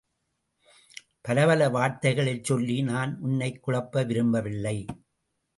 பலப்பல 1.27 1.71
வார்த்தைகளைச் 1.71 2.43
சொல்லி 2.43 2.81
நான் 2.81 3.17
உன்னைக் 3.21 3.63
குழப்ப 3.63 4.03
விரும்பவில்லை. 4.03 4.85